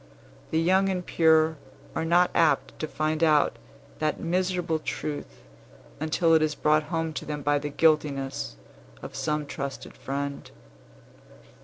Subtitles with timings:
[0.49, 1.57] The young and pure
[1.95, 3.57] are not apt to find out
[3.99, 5.43] that miserable truth
[5.99, 8.55] until it is brought home to them by the guiltiness
[9.03, 10.49] of some trusted friend.